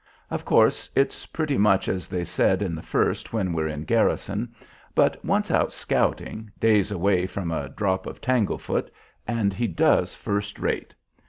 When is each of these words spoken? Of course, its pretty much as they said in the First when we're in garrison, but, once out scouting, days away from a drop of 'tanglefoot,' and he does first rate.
Of 0.31 0.45
course, 0.45 0.89
its 0.95 1.27
pretty 1.27 1.59
much 1.59 1.87
as 1.87 2.07
they 2.07 2.23
said 2.23 2.63
in 2.63 2.73
the 2.73 2.81
First 2.81 3.33
when 3.33 3.53
we're 3.53 3.67
in 3.67 3.83
garrison, 3.83 4.51
but, 4.95 5.23
once 5.23 5.51
out 5.51 5.71
scouting, 5.71 6.51
days 6.59 6.89
away 6.89 7.27
from 7.27 7.51
a 7.51 7.69
drop 7.69 8.07
of 8.07 8.19
'tanglefoot,' 8.19 8.89
and 9.27 9.53
he 9.53 9.67
does 9.67 10.15
first 10.15 10.57
rate. 10.57 10.95